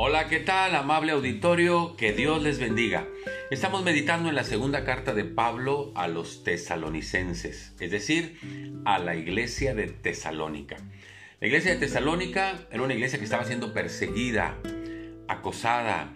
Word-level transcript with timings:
Hola, 0.00 0.28
¿qué 0.28 0.38
tal, 0.38 0.76
amable 0.76 1.10
auditorio? 1.10 1.96
Que 1.96 2.12
Dios 2.12 2.40
les 2.40 2.60
bendiga. 2.60 3.08
Estamos 3.50 3.82
meditando 3.82 4.28
en 4.28 4.36
la 4.36 4.44
segunda 4.44 4.84
carta 4.84 5.12
de 5.12 5.24
Pablo 5.24 5.90
a 5.96 6.06
los 6.06 6.44
tesalonicenses, 6.44 7.74
es 7.80 7.90
decir, 7.90 8.38
a 8.84 9.00
la 9.00 9.16
iglesia 9.16 9.74
de 9.74 9.88
Tesalónica. 9.88 10.76
La 11.40 11.48
iglesia 11.48 11.72
de 11.72 11.78
Tesalónica 11.78 12.60
era 12.70 12.84
una 12.84 12.94
iglesia 12.94 13.18
que 13.18 13.24
estaba 13.24 13.44
siendo 13.44 13.74
perseguida, 13.74 14.56
acosada, 15.26 16.14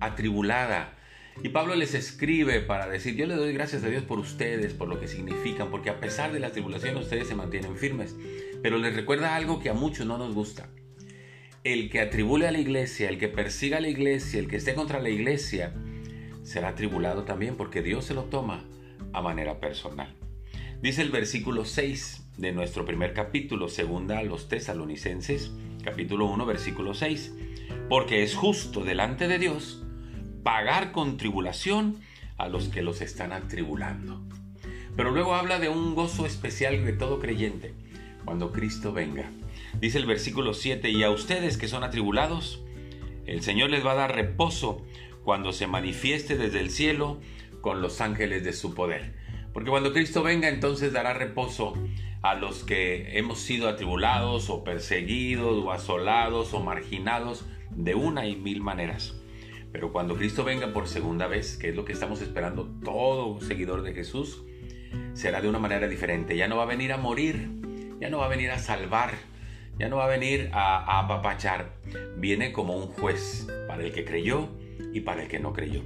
atribulada. 0.00 0.98
Y 1.42 1.48
Pablo 1.48 1.74
les 1.74 1.94
escribe 1.94 2.60
para 2.60 2.86
decir, 2.86 3.16
yo 3.16 3.24
le 3.24 3.36
doy 3.36 3.54
gracias 3.54 3.82
a 3.82 3.88
Dios 3.88 4.02
por 4.02 4.18
ustedes, 4.18 4.74
por 4.74 4.88
lo 4.88 5.00
que 5.00 5.08
significan, 5.08 5.70
porque 5.70 5.88
a 5.88 6.00
pesar 6.00 6.32
de 6.32 6.40
la 6.40 6.52
tribulación 6.52 6.98
ustedes 6.98 7.28
se 7.28 7.34
mantienen 7.34 7.78
firmes. 7.78 8.14
Pero 8.62 8.76
les 8.76 8.94
recuerda 8.94 9.36
algo 9.36 9.58
que 9.58 9.70
a 9.70 9.74
muchos 9.74 10.06
no 10.06 10.18
nos 10.18 10.34
gusta 10.34 10.68
el 11.64 11.90
que 11.90 12.00
atribule 12.00 12.48
a 12.48 12.52
la 12.52 12.58
iglesia, 12.58 13.08
el 13.08 13.18
que 13.18 13.28
persiga 13.28 13.78
a 13.78 13.80
la 13.80 13.88
iglesia, 13.88 14.40
el 14.40 14.48
que 14.48 14.56
esté 14.56 14.74
contra 14.74 15.00
la 15.00 15.10
iglesia, 15.10 15.72
será 16.42 16.68
atribulado 16.70 17.22
también 17.22 17.56
porque 17.56 17.82
Dios 17.82 18.06
se 18.06 18.14
lo 18.14 18.24
toma 18.24 18.64
a 19.12 19.22
manera 19.22 19.60
personal. 19.60 20.12
Dice 20.80 21.02
el 21.02 21.10
versículo 21.10 21.64
6 21.64 22.30
de 22.36 22.50
nuestro 22.50 22.84
primer 22.84 23.14
capítulo, 23.14 23.68
segunda 23.68 24.18
a 24.18 24.24
los 24.24 24.48
tesalonicenses, 24.48 25.52
capítulo 25.84 26.26
1, 26.26 26.44
versículo 26.46 26.94
6, 26.94 27.32
porque 27.88 28.24
es 28.24 28.34
justo 28.34 28.82
delante 28.82 29.28
de 29.28 29.38
Dios 29.38 29.84
pagar 30.42 30.90
con 30.90 31.16
tribulación 31.16 32.00
a 32.38 32.48
los 32.48 32.70
que 32.70 32.82
los 32.82 33.00
están 33.00 33.32
atribulando. 33.32 34.20
Pero 34.96 35.12
luego 35.12 35.36
habla 35.36 35.60
de 35.60 35.68
un 35.68 35.94
gozo 35.94 36.26
especial 36.26 36.84
de 36.84 36.92
todo 36.92 37.20
creyente 37.20 37.72
cuando 38.24 38.52
Cristo 38.52 38.92
venga. 38.92 39.30
Dice 39.80 39.98
el 39.98 40.06
versículo 40.06 40.54
7, 40.54 40.90
y 40.90 41.02
a 41.02 41.10
ustedes 41.10 41.56
que 41.56 41.68
son 41.68 41.84
atribulados, 41.84 42.62
el 43.26 43.42
Señor 43.42 43.70
les 43.70 43.84
va 43.84 43.92
a 43.92 43.96
dar 43.96 44.14
reposo 44.14 44.82
cuando 45.24 45.52
se 45.52 45.66
manifieste 45.66 46.36
desde 46.36 46.60
el 46.60 46.70
cielo 46.70 47.20
con 47.60 47.80
los 47.80 48.00
ángeles 48.00 48.44
de 48.44 48.52
su 48.52 48.74
poder. 48.74 49.14
Porque 49.52 49.70
cuando 49.70 49.92
Cristo 49.92 50.22
venga 50.22 50.48
entonces 50.48 50.92
dará 50.92 51.12
reposo 51.12 51.74
a 52.22 52.34
los 52.34 52.64
que 52.64 53.18
hemos 53.18 53.40
sido 53.40 53.68
atribulados 53.68 54.48
o 54.48 54.64
perseguidos 54.64 55.64
o 55.64 55.72
asolados 55.72 56.54
o 56.54 56.60
marginados 56.60 57.44
de 57.70 57.94
una 57.94 58.26
y 58.26 58.36
mil 58.36 58.60
maneras. 58.60 59.16
Pero 59.72 59.92
cuando 59.92 60.16
Cristo 60.16 60.44
venga 60.44 60.72
por 60.72 60.86
segunda 60.86 61.26
vez, 61.26 61.56
que 61.56 61.70
es 61.70 61.76
lo 61.76 61.84
que 61.84 61.92
estamos 61.92 62.20
esperando 62.20 62.66
todo 62.84 63.40
seguidor 63.40 63.82
de 63.82 63.94
Jesús, 63.94 64.44
será 65.14 65.40
de 65.40 65.48
una 65.48 65.58
manera 65.58 65.88
diferente. 65.88 66.36
Ya 66.36 66.46
no 66.46 66.56
va 66.56 66.64
a 66.64 66.66
venir 66.66 66.92
a 66.92 66.98
morir, 66.98 67.48
ya 68.02 68.10
no 68.10 68.18
va 68.18 68.26
a 68.26 68.28
venir 68.28 68.50
a 68.50 68.58
salvar, 68.58 69.12
ya 69.78 69.88
no 69.88 69.98
va 69.98 70.06
a 70.06 70.08
venir 70.08 70.50
a, 70.52 70.98
apapachar, 70.98 71.72
viene 72.16 72.50
como 72.50 72.76
un 72.76 72.88
juez 72.88 73.46
para 73.68 73.84
el 73.84 73.92
que 73.92 74.04
creyó 74.04 74.48
y 74.92 75.02
para 75.02 75.22
el 75.22 75.28
que 75.28 75.38
no 75.38 75.52
creyó. 75.52 75.82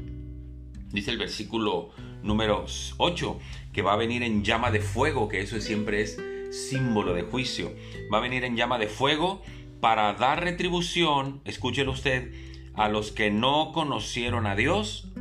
Dice 0.93 1.11
el 1.11 1.19
versículo 1.19 1.91
número 2.23 2.65
8 2.97 3.39
que 3.71 3.83
va 3.83 3.93
a 3.93 3.97
venir 3.97 4.23
en 4.23 4.43
llama 4.45 4.71
de 4.71 4.81
fuego, 4.81 5.29
que 5.29 5.43
eso 5.43 5.61
siempre 5.61 6.01
es 6.01 6.19
símbolo 6.51 7.13
de 7.13 7.25
juicio. 7.25 7.75
Va 8.11 8.17
a 8.17 8.23
venir 8.23 8.45
en 8.45 8.57
llama 8.57 8.79
de 8.79 8.87
fuego 8.87 9.43
para 9.81 10.11
dar 10.15 10.43
retribución, 10.43 11.43
escúchelo 11.45 11.93
usted, 11.93 12.33
a 12.73 12.89
los 12.89 13.13
que 13.13 13.31
no 13.31 13.73
conocieron 13.75 14.47
a 14.47 14.57
Dios 14.57 15.13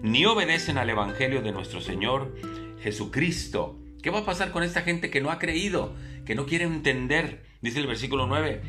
ni 0.00 0.24
obedecen 0.26 0.78
al 0.78 0.90
Evangelio 0.90 1.42
de 1.42 1.50
nuestro 1.50 1.80
Señor 1.80 2.36
Jesucristo. 2.82 3.80
¿Qué 4.06 4.12
va 4.12 4.20
a 4.20 4.24
pasar 4.24 4.52
con 4.52 4.62
esta 4.62 4.82
gente 4.82 5.10
que 5.10 5.20
no 5.20 5.32
ha 5.32 5.40
creído, 5.40 5.92
que 6.24 6.36
no 6.36 6.46
quiere 6.46 6.64
entender? 6.64 7.44
Dice 7.60 7.80
el 7.80 7.88
versículo 7.88 8.28
9, 8.28 8.62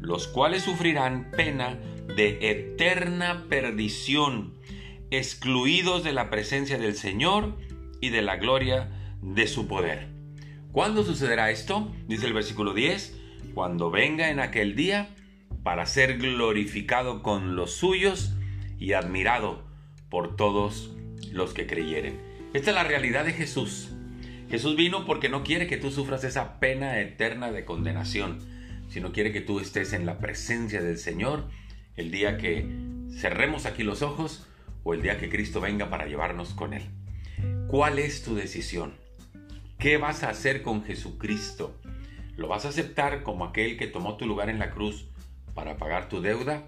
los 0.00 0.28
cuales 0.28 0.62
sufrirán 0.62 1.30
pena 1.30 1.78
de 2.16 2.38
eterna 2.40 3.44
perdición, 3.50 4.54
excluidos 5.10 6.04
de 6.04 6.14
la 6.14 6.30
presencia 6.30 6.78
del 6.78 6.94
Señor 6.94 7.58
y 8.00 8.08
de 8.08 8.22
la 8.22 8.38
gloria 8.38 8.88
de 9.20 9.46
su 9.46 9.68
poder. 9.68 10.08
¿Cuándo 10.72 11.04
sucederá 11.04 11.50
esto? 11.50 11.94
Dice 12.06 12.24
el 12.24 12.32
versículo 12.32 12.72
10, 12.72 13.14
cuando 13.52 13.90
venga 13.90 14.30
en 14.30 14.40
aquel 14.40 14.74
día 14.74 15.14
para 15.62 15.84
ser 15.84 16.16
glorificado 16.16 17.22
con 17.22 17.56
los 17.56 17.74
suyos 17.74 18.32
y 18.78 18.94
admirado 18.94 19.68
por 20.08 20.34
todos 20.34 20.96
los 21.30 21.52
que 21.52 21.66
creyeren. 21.66 22.18
Esta 22.54 22.70
es 22.70 22.74
la 22.74 22.84
realidad 22.84 23.26
de 23.26 23.34
Jesús. 23.34 23.90
Jesús 24.50 24.76
vino 24.76 25.04
porque 25.04 25.28
no 25.28 25.44
quiere 25.44 25.66
que 25.66 25.76
tú 25.76 25.90
sufras 25.90 26.24
esa 26.24 26.58
pena 26.58 27.00
eterna 27.00 27.52
de 27.52 27.66
condenación, 27.66 28.38
sino 28.88 29.12
quiere 29.12 29.30
que 29.30 29.42
tú 29.42 29.60
estés 29.60 29.92
en 29.92 30.06
la 30.06 30.18
presencia 30.18 30.80
del 30.80 30.96
Señor 30.96 31.48
el 31.96 32.10
día 32.10 32.38
que 32.38 32.66
cerremos 33.10 33.66
aquí 33.66 33.82
los 33.82 34.00
ojos 34.00 34.46
o 34.84 34.94
el 34.94 35.02
día 35.02 35.18
que 35.18 35.28
Cristo 35.28 35.60
venga 35.60 35.90
para 35.90 36.06
llevarnos 36.06 36.54
con 36.54 36.72
Él. 36.72 36.84
¿Cuál 37.66 37.98
es 37.98 38.22
tu 38.22 38.34
decisión? 38.34 38.94
¿Qué 39.78 39.98
vas 39.98 40.22
a 40.22 40.30
hacer 40.30 40.62
con 40.62 40.82
Jesucristo? 40.82 41.78
¿Lo 42.36 42.48
vas 42.48 42.64
a 42.64 42.70
aceptar 42.70 43.22
como 43.22 43.44
aquel 43.44 43.76
que 43.76 43.86
tomó 43.86 44.16
tu 44.16 44.26
lugar 44.26 44.48
en 44.48 44.58
la 44.58 44.70
cruz 44.70 45.08
para 45.54 45.76
pagar 45.76 46.08
tu 46.08 46.22
deuda? 46.22 46.66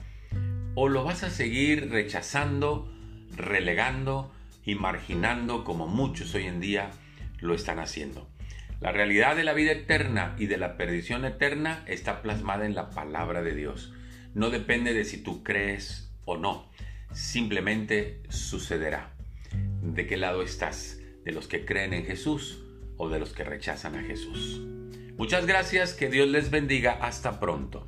¿O 0.75 0.89
lo 0.89 1.03
vas 1.03 1.23
a 1.23 1.31
seguir 1.31 1.91
rechazando, 1.91 2.93
relegando 3.35 4.31
y 4.67 4.75
marginando 4.75 5.65
como 5.65 5.87
muchos 5.87 6.35
hoy 6.35 6.45
en 6.45 6.61
día 6.61 6.91
lo 7.41 7.55
están 7.55 7.79
haciendo. 7.79 8.29
La 8.81 8.93
realidad 8.93 9.37
de 9.37 9.45
la 9.45 9.53
vida 9.53 9.73
eterna 9.73 10.35
y 10.39 10.47
de 10.47 10.57
la 10.57 10.77
perdición 10.77 11.25
eterna 11.25 11.85
está 11.87 12.23
plasmada 12.23 12.65
en 12.65 12.75
la 12.75 12.91
palabra 12.91 13.43
de 13.43 13.55
Dios. 13.55 13.93
No 14.35 14.51
depende 14.51 14.95
de 14.95 15.05
si 15.05 15.23
tú 15.23 15.43
crees 15.43 16.11
o 16.25 16.37
no, 16.37 16.71
simplemente 17.13 18.23
sucederá. 18.29 19.13
¿De 19.83 20.07
qué 20.07 20.17
lado 20.17 20.43
estás? 20.43 20.99
¿De 21.25 21.33
los 21.33 21.47
que 21.47 21.65
creen 21.67 21.93
en 21.93 22.07
Jesús 22.07 22.65
o 22.97 23.09
de 23.09 23.19
los 23.19 23.33
que 23.33 23.45
rechazan 23.45 23.97
a 23.97 24.03
Jesús? 24.03 24.61
Muchas 25.17 25.47
gracias, 25.47 25.93
que 25.93 26.09
Dios 26.09 26.29
les 26.29 26.51
bendiga, 26.51 26.93
hasta 26.93 27.39
pronto. 27.39 27.87